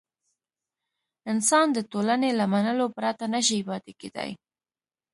انسان 1.31 1.67
د 1.73 1.77
ټولنې 1.91 2.29
له 2.39 2.45
منلو 2.53 2.85
پرته 2.97 3.25
نه 3.33 3.41
شي 3.47 3.59
پاتې 3.69 3.91
کېدای. 4.01 4.31